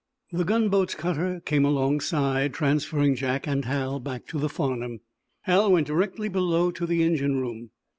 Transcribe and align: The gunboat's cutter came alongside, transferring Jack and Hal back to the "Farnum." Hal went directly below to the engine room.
The 0.31 0.45
gunboat's 0.45 0.95
cutter 0.95 1.41
came 1.41 1.63
alongside, 1.63 2.55
transferring 2.55 3.13
Jack 3.13 3.45
and 3.47 3.65
Hal 3.65 3.99
back 3.99 4.25
to 4.29 4.39
the 4.39 4.49
"Farnum." 4.49 5.01
Hal 5.41 5.71
went 5.73 5.85
directly 5.85 6.27
below 6.27 6.71
to 6.71 6.87
the 6.87 7.03
engine 7.03 7.39
room. 7.39 7.69